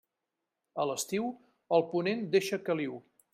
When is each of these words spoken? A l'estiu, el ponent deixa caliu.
A 0.83 0.85
l'estiu, 0.91 1.27
el 1.79 1.85
ponent 1.93 2.25
deixa 2.37 2.61
caliu. 2.71 2.99